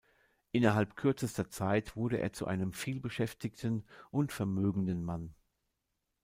Innerhalb 0.51 0.95
kürzester 0.95 1.51
Zeit 1.51 1.95
wurde 1.95 2.17
er 2.17 2.33
zu 2.33 2.47
einem 2.47 2.73
vielbeschäftigten 2.73 3.85
und 4.09 4.31
vermögenden 4.31 5.03
Mann. 5.03 5.35